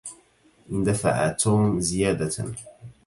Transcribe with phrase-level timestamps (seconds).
[0.71, 2.55] اندفع توم زيادة.